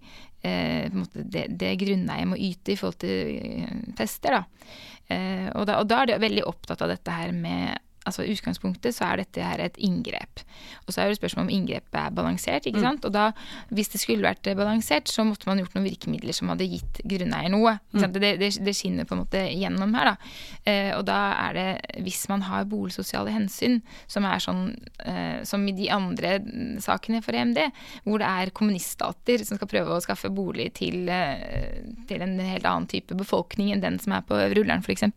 [0.47, 4.39] eh, det, det grunneiet må yte i forhold til eh, fester.
[4.39, 4.71] Da.
[5.07, 8.33] Eh, og, da, og da er de veldig opptatt av dette her med altså I
[8.35, 10.43] utgangspunktet så er dette her et inngrep.
[10.85, 12.67] Og så er det spørsmål om inngrepet er balansert.
[12.69, 13.05] ikke sant?
[13.05, 13.29] Og da,
[13.69, 17.51] hvis det skulle vært balansert, så måtte man gjort noen virkemidler som hadde gitt grunneier
[17.53, 17.77] noe.
[17.95, 18.15] sant?
[18.15, 20.13] Det, det, det skinner på en måte gjennom her.
[20.13, 20.31] da.
[20.67, 21.67] Eh, og da er det,
[22.05, 24.63] hvis man har boligsosiale hensyn, som er sånn
[25.03, 27.59] eh, som i de andre mm, sakene for EMD,
[28.07, 32.67] hvor det er kommuniststater som skal prøve å skaffe bolig til, eh, til en helt
[32.67, 35.07] annen type befolkning enn den som er på Øvre Ullern f.eks.,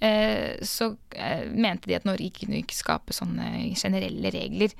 [0.00, 4.74] eh, så eh, mente de at at Norge kunne ikke skape sånne generelle regler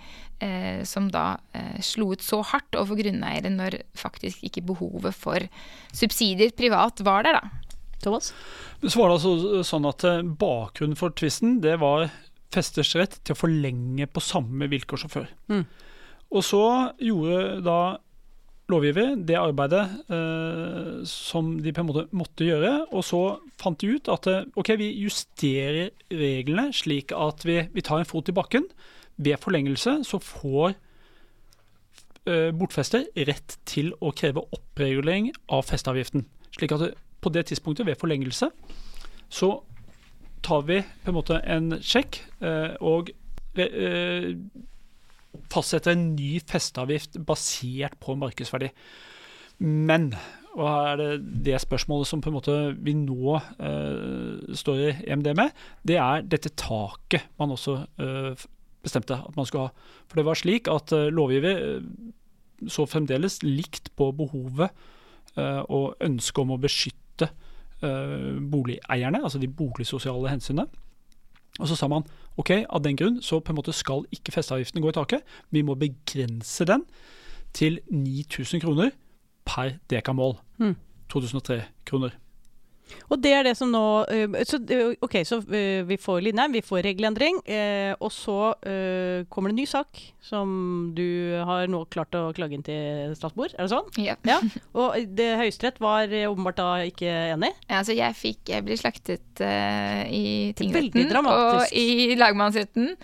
[0.44, 5.48] eh, som da eh, slo ut så hardt overfor grunneiere når faktisk ikke behovet for
[5.96, 7.64] subsidier privat var der, da.
[8.04, 8.34] Thomas?
[8.84, 12.10] Så var det altså sånn at eh, Bakgrunnen for tvisten det var
[12.54, 15.30] festers rett til å forlenge på samme vilkår som før.
[15.50, 15.64] Mm.
[16.34, 16.64] Og så
[17.02, 17.78] gjorde da
[18.72, 22.72] lovgiver det arbeidet eh, som de på en måte måtte gjøre.
[22.96, 23.20] Og så
[23.60, 28.08] fant de ut at eh, ok, vi justerer reglene slik at vi, vi tar en
[28.08, 28.66] fot i bakken.
[29.16, 30.74] Ved forlengelse så får
[32.30, 36.24] eh, bortfester rett til å kreve oppregulering av festeavgiften.
[36.56, 36.92] Slik at
[37.24, 38.50] på det tidspunktet, ved forlengelse,
[39.32, 39.50] så
[40.44, 43.12] tar vi på en måte en sjekk eh, og
[45.52, 48.70] fastsetter en ny festeavgift basert på markedsverdi.
[49.64, 50.10] Men,
[50.54, 51.10] og er det
[51.46, 55.54] det spørsmålet som på en måte vi nå eh, står i EMD med,
[55.86, 58.46] det er dette taket man også eh,
[58.84, 59.88] bestemte at man skulle ha.
[60.08, 61.88] For det var slik at eh, lovgiver eh,
[62.70, 64.70] så fremdeles likt på behovet
[65.38, 67.30] eh, og ønsket om å beskytte
[67.82, 70.68] eh, boligeierne, altså de boligsosiale hensynene.
[71.60, 74.82] Og så sa man ok, av den grunn så på en måte skal ikke festeavgiften
[74.82, 75.22] gå i taket.
[75.54, 76.82] Vi må begrense den
[77.54, 78.90] til 9000 kroner
[79.46, 80.36] per dekamål.
[80.58, 80.74] Mm.
[81.12, 82.16] 2003-kroner.
[83.12, 86.52] Og det er det som nå øh, så, øh, OK, så øh, vi får Lindheim,
[86.52, 87.40] vi får regelendring.
[87.48, 88.54] Eh, og så
[89.30, 90.48] kommer det en ny sak som
[90.96, 93.90] du har nå klart å klage inn til Strasbourg, er det sånn?
[94.00, 94.16] Ja.
[94.34, 94.38] Ja.
[94.74, 97.52] Og det Høyesterett var eh, åpenbart da ikke enig.
[97.68, 102.94] Ja, altså jeg fikk Jeg ble slaktet uh, i tingretten og i lagmannsretten.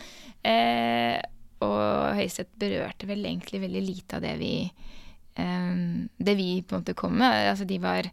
[0.40, 1.20] Uh,
[1.60, 4.54] og Høyesterett berørte vel egentlig veldig lite av det vi
[5.36, 7.50] um, Det vi på en måte kom med.
[7.52, 8.08] Altså de var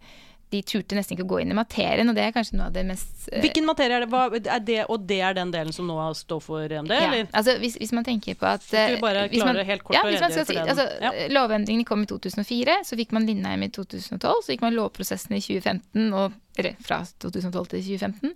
[0.53, 2.75] De turte nesten ikke å gå inn i materien, og det er kanskje noe av
[2.75, 4.09] det mest uh, Hvilken materie er det?
[4.13, 4.79] Hva, er det?
[4.87, 7.27] Og det er den delen som nå står for EMD, ja, eller?
[7.35, 9.97] altså hvis, hvis man tenker på at uh, vi bare eh, hvis man- helt kort
[9.97, 10.71] ja, å redegjøre for den?
[10.71, 11.11] altså, Ja.
[11.35, 15.41] Lovendringene kom i 2004, så fikk man Lindheim i 2012, så fikk man lovprosessen i
[15.43, 18.33] 2015, og, eller fra 2012 til 2015.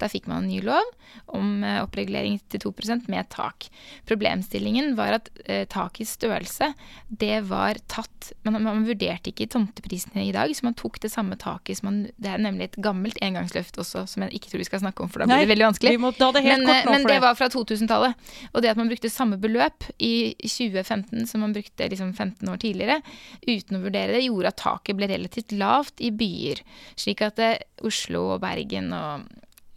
[0.00, 0.84] Da fikk man en ny lov
[1.34, 2.72] om eh, oppregulering til 2
[3.08, 3.68] med tak.
[4.08, 6.72] Problemstillingen var at eh, takets størrelse,
[7.08, 11.36] det var tatt man, man vurderte ikke tomteprisene i dag, så man tok det samme
[11.40, 14.68] taket som man Det er nemlig et gammelt engangsløft også, som jeg ikke tror vi
[14.68, 15.94] skal snakke om, for da blir det veldig vanskelig.
[15.96, 17.22] Vi må ta det helt Men, men det det.
[17.24, 18.28] var fra 2000-tallet.
[18.52, 22.60] Og det at man brukte samme beløp i 2015 som man brukte liksom 15 år
[22.62, 23.00] tidligere,
[23.46, 26.62] uten å vurdere det, gjorde at taket ble relativt lavt i byer.
[26.98, 29.28] Slik at eh, Oslo og Bergen og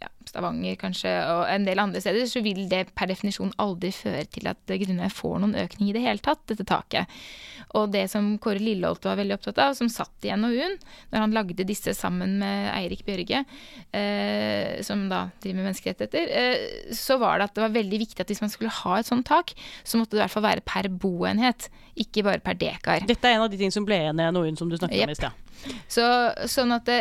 [0.02, 4.24] ja, Stavanger kanskje, og en del andre steder, så vil det per definisjon aldri føre
[4.32, 7.10] til at grunneier får noen økning i det hele tatt, dette taket.
[7.78, 10.74] Og det som Kåre Lilleholt var veldig opptatt av, som satt i NOU-en,
[11.12, 13.44] når han lagde disse sammen med Eirik Bjørge,
[13.96, 18.24] eh, som da driver med menneskerettigheter, eh, så var det at det var veldig viktig
[18.24, 20.66] at hvis man skulle ha et sånt tak, så måtte det i hvert fall være
[20.68, 21.70] per boenhet,
[22.02, 23.06] ikke bare per dekar.
[23.08, 25.14] Dette er en av de ting som ble igjen i NOU-en som du snakket om
[25.14, 25.40] i sted.
[25.90, 26.04] Så,
[26.50, 26.98] sånn at det,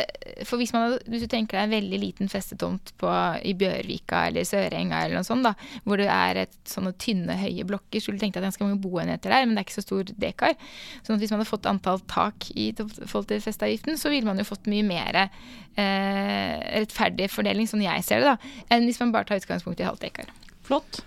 [0.48, 3.10] for hvis, man, hvis du tenker deg en veldig liten festetomt på,
[3.48, 5.54] i Bjørvika eller Sørenga eller noe sånt, da,
[5.86, 8.52] hvor det er et, sånne tynne, høye blokker, så ville du tenkt at det er
[8.52, 10.58] ganske mange boenheter der, men det er ikke så stor dekar.
[11.02, 14.42] Sånn at hvis man hadde fått antall tak i forhold til festeavgiften, så ville man
[14.42, 19.16] jo fått mye mer eh, rettferdig fordeling, sånn jeg ser det, da, enn hvis man
[19.16, 20.36] bare tar utgangspunkt i halvt dekar.
[20.68, 21.04] Flott.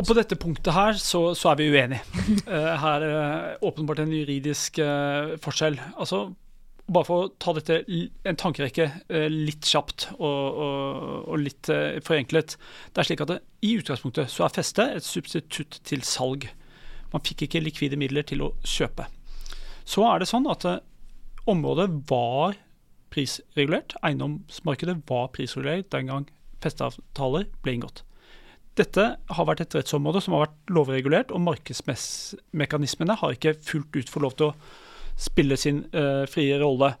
[0.00, 2.00] Og på dette punktet her så, så er vi uenige.
[2.48, 5.76] Uh, her er det åpenbart en juridisk uh, forskjell.
[6.00, 6.30] Altså,
[6.90, 7.80] bare for å ta dette
[8.26, 12.56] en tankerekke eh, litt kjapt og, og, og litt eh, forenklet.
[12.90, 16.48] Det er slik at det, I utgangspunktet så er feste et substitutt til salg.
[17.14, 19.06] Man fikk ikke likvide midler til å kjøpe.
[19.86, 20.82] Så er det sånn at eh,
[21.50, 22.58] området var
[23.14, 23.94] prisregulert.
[24.06, 26.28] Eiendomsmarkedet var prisregulert den gang
[26.64, 28.02] festeavtaler ble inngått.
[28.80, 34.12] Dette har vært et rettsområde som har vært lovregulert, og markedsmekanismene har ikke fullt ut
[34.12, 34.54] fått lov til å
[35.20, 36.94] spille sin uh, frie rolle.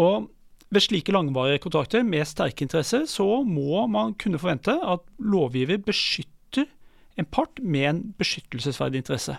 [0.00, 0.30] Og
[0.72, 6.66] ved slike langvarige kontrakter med sterke interesser, så må man kunne forvente at lovgiver beskytter
[7.16, 9.36] en part med en beskyttelsesverdig interesse.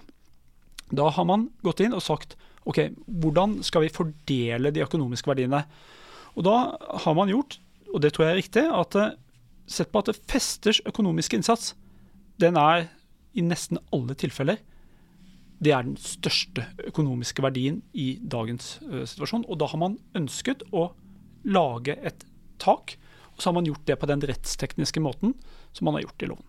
[0.93, 5.63] Da har man gått inn og sagt ok, hvordan skal vi fordele de økonomiske verdiene?
[6.38, 6.58] Og da
[7.04, 7.60] har man gjort,
[7.93, 9.15] og det tror jeg er riktig, at eh,
[9.67, 11.75] sett på at festers økonomiske innsats,
[12.39, 12.88] den er
[13.38, 14.62] i nesten alle tilfeller
[15.63, 19.45] det er den største økonomiske verdien i dagens uh, situasjon.
[19.49, 20.91] Og da har man ønsket å
[21.47, 22.25] lage et
[22.62, 22.97] tak,
[23.34, 25.34] og så har man gjort det på den rettstekniske måten
[25.73, 26.45] som man har gjort i loven.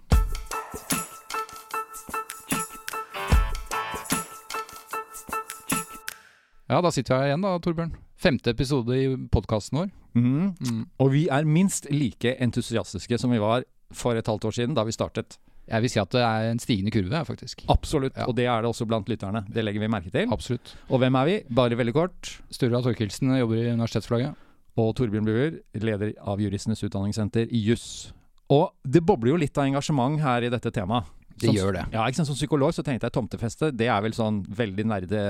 [6.68, 7.96] Ja, da sitter jeg igjen da, Torbjørn.
[8.18, 9.90] Femte episode i podkasten vår.
[10.18, 10.54] Mm.
[10.58, 10.80] Mm.
[10.98, 13.62] Og vi er minst like entusiastiske som vi var
[13.94, 15.38] for et halvt år siden, da vi startet.
[15.68, 17.62] Jeg vil si at det er en stigende kurve, faktisk.
[17.70, 18.16] Absolutt.
[18.16, 18.26] Ja.
[18.26, 19.44] Og det er det også blant lytterne.
[19.46, 20.26] Det legger vi merke til.
[20.32, 20.74] Absolutt.
[20.88, 21.36] Og hvem er vi?
[21.54, 22.30] Bare veldig kort.
[22.50, 24.46] Sturla Torkelsen jobber i Universitetsflagget.
[24.78, 28.10] Og Torbjørn Buer, leder av Juristenes Utdanningssenter i juss.
[28.50, 31.06] Og det bobler jo litt av engasjement her i dette temaet.
[31.40, 31.84] Det gjør det.
[31.94, 32.28] Ja, ikke sant?
[32.30, 35.20] Som psykolog så tenkte jeg tomtefeste, det er vel sånn veldig nerde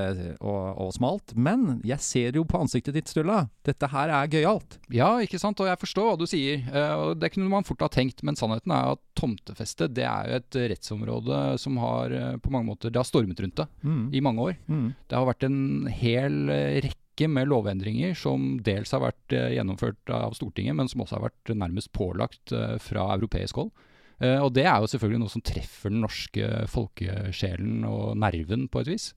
[0.40, 1.34] og, og smalt.
[1.36, 3.44] Men jeg ser jo på ansiktet ditt, Sturla.
[3.66, 4.78] Dette her er gøyalt.
[4.94, 6.64] Ja, ikke sant, og jeg forstår hva du sier.
[6.72, 10.28] Eh, og Det kunne man fort ha tenkt, men sannheten er at tomtefeste det er
[10.30, 14.08] jo et rettsområde som har eh, på mange måter Det har stormet rundt det Mm.
[14.14, 14.56] i mange år.
[14.68, 14.88] Mm.
[15.08, 20.34] Det har vært en hel eh, rekke med lovendringer som dels har vært gjennomført av
[20.38, 22.52] Stortinget, men som også har vært nærmest pålagt
[22.84, 23.72] fra europeisk hold.
[24.20, 28.82] Eh, og det er jo selvfølgelig noe som treffer den norske folkesjelen og nerven på
[28.82, 29.12] et vis.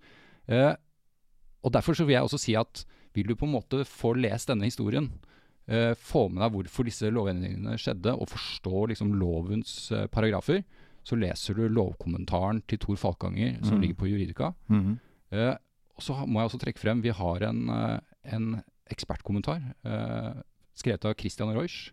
[0.51, 0.73] Eh,
[1.61, 2.83] og derfor så vil jeg også si at
[3.15, 5.09] vil du på en måte få lest denne historien,
[5.67, 10.63] eh, få med deg hvorfor disse lovendringene skjedde, og forstå liksom lovens paragrafer,
[11.03, 13.81] så leser du lovkommentaren til Tor Falkanger som Mm.
[13.81, 14.53] ligger på Juridika.
[14.69, 14.99] Mm.
[15.33, 15.55] Uh,
[15.97, 18.61] og så må jeg også trekke frem, vi har en, uh, en
[18.91, 20.41] ekspertkommentar uh,
[20.75, 21.91] skrevet av Christian Reusch,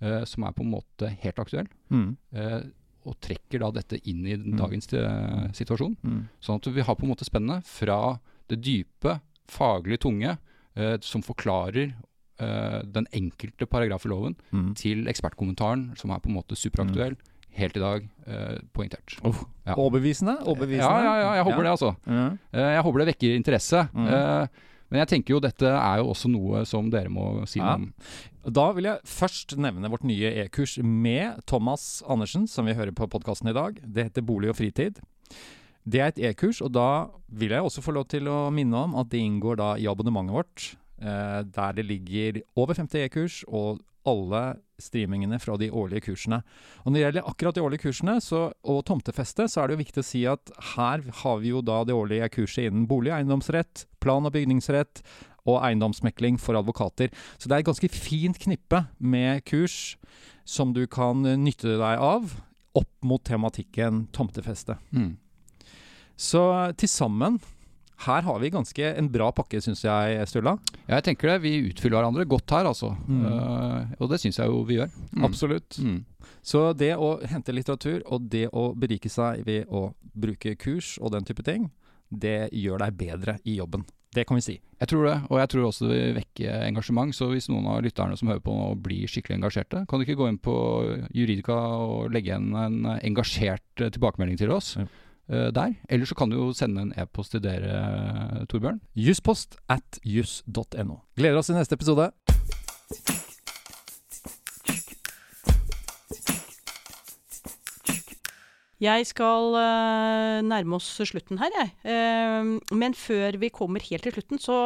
[0.00, 2.16] eh, som er på en måte helt aktuell, Mm.
[2.34, 2.60] eh,
[3.06, 4.56] og trekker da dette inn i Mm.
[4.58, 5.96] dagens eh, situasjon.
[6.04, 6.28] Mm.
[6.40, 10.38] Sånn at vi har på en måte spennende fra det dype, faglig tunge,
[10.76, 11.94] eh, som forklarer
[12.40, 14.74] eh, den enkelte paragraf i loven, Mm.
[14.74, 17.16] til ekspertkommentaren, som er på en måte superaktuell,
[17.52, 19.18] helt i dag eh, poengtert.
[19.24, 19.34] Oh,
[19.66, 19.74] Ja.
[19.74, 20.38] Overbevisende?
[20.46, 20.78] Overbevisende?
[20.80, 21.96] Ja, ja, ja, jeg håper det, altså.
[22.06, 22.38] Mm.
[22.54, 23.88] Eh, Jeg håper det vekker interesse.
[23.92, 24.06] Mm.
[24.08, 24.46] Eh,
[24.92, 27.94] Men jeg tenker jo dette er jo også noe som dere må si noe om.
[28.40, 33.08] Da vil jeg først nevne vårt nye e-kurs med Thomas Andersen, som vi hører på
[33.12, 33.76] podkasten i dag.
[33.84, 35.02] Det heter Bolig og fritid.
[35.84, 38.96] Det er et e-kurs, og da vil jeg også få lov til å minne om
[39.00, 40.66] at det inngår da i abonnementet vårt,
[41.02, 46.40] eh, der det ligger over 50 e-kurs og alle streamingene fra de årlige kursene.
[46.84, 49.84] Og Når det gjelder akkurat de årlige kursene så, og tomtefeste, så er det jo
[49.84, 53.84] viktig å si at her har vi jo da det årlige kurset innen bolig- eiendomsrett,
[54.00, 55.02] plan- og bygningsrett
[55.50, 57.12] og eiendomsmekling for advokater.
[57.38, 59.96] Så det er et ganske fint knippe med kurs
[60.48, 62.36] som du kan nytte deg av
[62.78, 64.78] opp mot tematikken tomtefeste.
[64.94, 65.16] Mm.
[66.20, 66.42] Så
[66.78, 67.40] til sammen
[68.06, 70.54] her har vi ganske en bra pakke, syns jeg, Sturla.
[70.86, 71.42] Ja, jeg tenker det.
[71.44, 72.94] Vi utfyller hverandre godt her, altså.
[73.04, 73.26] Mm.
[73.26, 74.94] Uh, og det syns jeg jo vi gjør.
[75.12, 75.26] Mm.
[75.28, 75.76] Absolutt.
[75.84, 75.98] Mm.
[76.40, 81.12] Så det å hente litteratur, og det å berike seg ved å bruke kurs og
[81.12, 81.68] den type ting,
[82.08, 83.84] det gjør deg bedre i jobben.
[84.14, 84.56] Det kan vi si.
[84.80, 87.12] Jeg tror det, og jeg tror også det vil vekke engasjement.
[87.14, 90.16] Så hvis noen av lytterne som hører på nå blir skikkelig engasjerte, kan du ikke
[90.18, 90.54] gå inn på
[91.14, 94.86] Juridika og legge igjen en engasjert tilbakemelding til oss Ja.
[95.30, 95.76] eh, der?
[95.88, 98.80] Eller så kan du jo sende en e-post til dere, Torbjørn.
[98.98, 100.98] Juspost at juss.no.
[101.16, 102.10] Gleder oss til neste episode.
[108.80, 111.72] Jeg skal uh, nærme oss slutten her, jeg.
[111.84, 114.56] Uh, men før vi kommer helt til slutten, så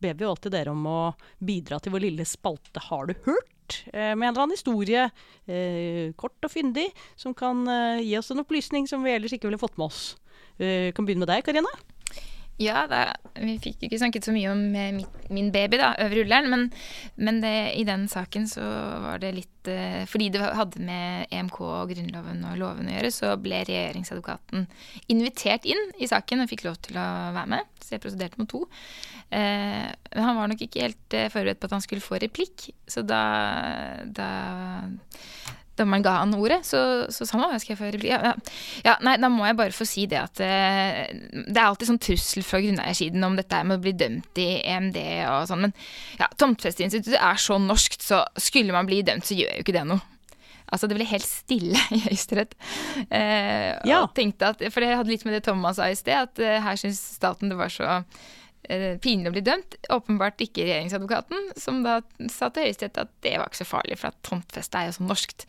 [0.00, 1.00] ber vi alltid dere om å
[1.44, 3.82] bidra til vår lille spalte Har du hørt?
[3.92, 5.04] Uh, med en eller annen historie,
[6.16, 6.86] kort og fyndig,
[7.20, 7.60] som kan
[8.00, 10.02] gi oss en opplysning som vi ellers ikke ville fått med oss.
[10.58, 11.70] Kan begynne med deg, Karina.
[12.58, 15.92] Ja, da, vi fikk jo ikke snakket så mye om eh, mitt, min baby, da,
[16.02, 16.64] Øvre Ullern, men,
[17.14, 18.64] men det, i den saken så
[19.04, 23.12] var det litt eh, Fordi det hadde med EMK og Grunnloven og loven å gjøre,
[23.14, 24.66] så ble regjeringsadvokaten
[25.14, 27.70] invitert inn i saken og fikk lov til å være med.
[27.78, 28.64] Så jeg prosederte mot to.
[29.30, 32.72] Eh, men han var nok ikke helt eh, forberedt på at han skulle få replikk,
[32.90, 33.22] så da,
[34.02, 34.32] da
[35.78, 36.80] dommeren ga han ordet, så,
[37.14, 38.10] så sa han hva skal jeg få replikk?
[38.12, 38.34] Ja, ja.
[38.84, 41.00] ja, nei, da må jeg bare få si det at eh,
[41.48, 44.98] det er alltid sånn trussel fra grunneiersiden om dette med å bli dømt i EMD
[45.30, 45.74] og sånn, men
[46.20, 49.86] ja, tomtefesteinstituttet er så norskt, så skulle man bli dømt, så gjør jo ikke det
[49.88, 50.04] noe.
[50.68, 52.50] Altså, det ble helt stille i Høyesterett.
[53.08, 54.02] Eh, Ja.
[54.02, 56.58] og tenkte at, For jeg hadde litt med det Thomas sa i sted, at eh,
[56.60, 58.02] her syns staten det var så
[59.02, 59.76] pinlig å bli dømt.
[59.94, 61.98] Åpenbart ikke regjeringsadvokaten, som da
[62.32, 65.06] sa til Høyesterett at det var ikke så farlig, for at tomtfeste er jo så
[65.08, 65.46] norskt.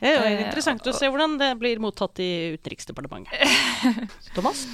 [0.00, 3.42] Det er Eh, interessant å se hvordan det blir mottatt i Utenriksdepartementet.
[4.36, 4.66] Thomas?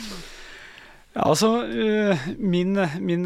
[1.17, 3.25] Ja, altså, øh, min, min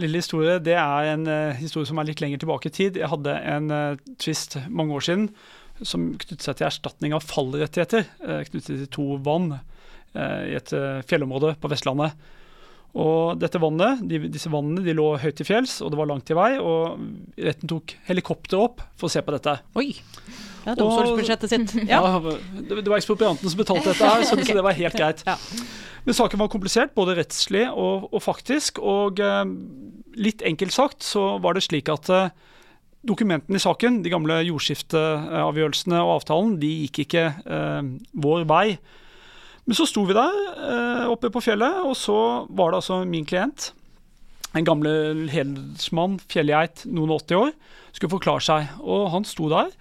[0.00, 1.28] lille historie det er en
[1.60, 2.96] historie som er litt lenger tilbake i tid.
[2.96, 5.28] Jeg hadde en tvist twist mange år siden
[5.84, 8.06] som knyttet seg til erstatning av fallrettigheter
[8.48, 9.58] knyttet til to vann
[10.16, 10.72] i et
[11.04, 12.16] fjellområde på Vestlandet.
[12.96, 16.30] Og dette vannet, de, disse vannene de lå høyt til fjells, og det var langt
[16.32, 16.50] i vei.
[16.56, 19.58] Og retten tok helikopter opp for å se på dette.
[19.76, 19.90] Oi.
[20.66, 21.74] Ja, Domstolsbudsjettet sitt.
[21.86, 22.00] Ja.
[22.02, 22.36] Ja,
[22.66, 25.22] det, var eksproprianten som betalte dette her, så, så det var helt greit.
[25.28, 25.36] Ja.
[26.06, 28.80] Men saken var komplisert, både rettslig og, og faktisk.
[28.82, 29.44] Og eh,
[30.18, 32.28] litt enkelt sagt så var det slik at eh,
[33.06, 37.90] dokumentene i saken, de gamle jordskifteavgjørelsene og avtalen, de gikk ikke eh,
[38.26, 38.66] vår vei.
[39.66, 43.26] Men så sto vi der eh, oppe på fjellet, og så var det altså min
[43.26, 43.72] klient,
[44.56, 44.90] en gamle
[45.28, 47.50] hedersmann, fjellgeit, noen og 80 år,
[47.92, 48.70] skulle forklare seg.
[48.80, 49.72] Og han sto der,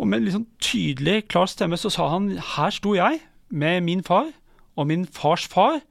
[0.00, 3.20] og med en liksom tydelig, klar stemme så sa han her sto jeg
[3.50, 4.30] med min far
[4.76, 5.82] og min fars far,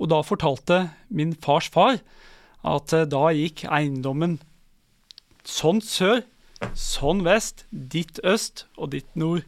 [0.00, 0.78] og da fortalte
[1.12, 2.00] min fars far
[2.66, 4.38] at eh, da gikk eiendommen
[5.44, 6.22] sånn sør,
[6.76, 9.44] sånn vest, ditt øst og ditt nord.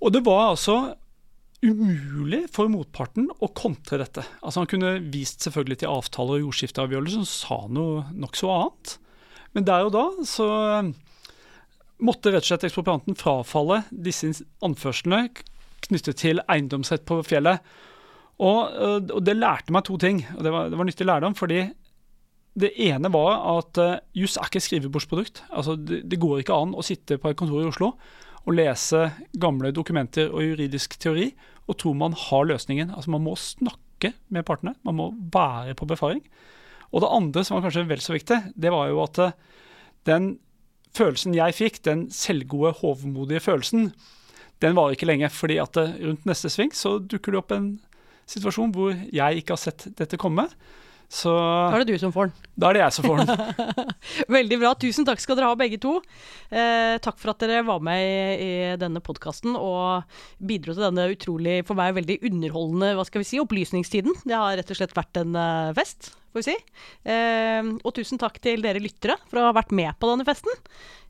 [0.00, 0.78] Og det var altså
[1.60, 4.24] umulig for motparten å kontre dette.
[4.40, 8.96] Altså Han kunne vist selvfølgelig til avtaler og jordskifteavgjørelser som sa noe nokså annet.
[9.56, 10.48] Men der og da så
[10.78, 10.90] eh,
[12.00, 14.32] måtte rett og slett eksproprianten frafalle disse
[14.64, 15.26] anførslene
[15.84, 17.60] knyttet til eiendomsrett på fjellet.
[18.40, 21.36] Og, eh, og det lærte meg to ting, og det var, det var nyttig lærdom.
[21.36, 21.66] fordi
[22.60, 25.44] det ene var at uh, juss er ikke et skrivebordsprodukt.
[25.54, 27.92] Altså, det, det, går ikke an å sitte på et kontor i Oslo
[28.54, 31.30] lese gamle dokumenter og juridisk teori
[31.70, 32.92] og tro man har løsningen.
[32.94, 34.74] Altså, man må snakke med partene.
[34.86, 36.22] Man må være på befaring.
[36.90, 39.36] Og det andre, som var kanskje vel så viktig, det var jo at uh,
[40.08, 40.32] den
[40.96, 43.92] følelsen jeg fikk, den selvgode, hovmodige følelsen,
[44.60, 45.30] den varer ikke lenge.
[45.30, 47.70] fordi at uh, rundt neste sving så dukker det opp en
[48.30, 50.48] situasjon hvor jeg ikke har sett dette komme.
[51.10, 52.50] Så Da er det du som får den.
[52.54, 53.88] Da er det jeg som får den.
[54.36, 54.70] Veldig bra.
[54.78, 55.96] Tusen takk skal dere ha, begge to.
[56.54, 60.06] Eh, takk for at dere var med i, i denne podkasten og
[60.38, 64.22] bidro til denne utrolig, for meg veldig underholdende hva skal vi si, opplysningstiden.
[64.22, 66.56] Det har rett og slett vært en uh, fest, får vi si.
[67.10, 70.62] Eh, og tusen takk til dere lyttere for å ha vært med på denne festen.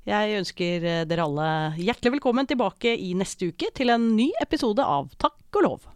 [0.08, 5.12] Jeg ønsker dere alle hjertelig velkommen tilbake i neste uke til en ny episode av
[5.20, 5.90] Takk og lov.